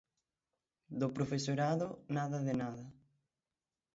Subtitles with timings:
[0.99, 2.85] Do profesorado, nada de nada.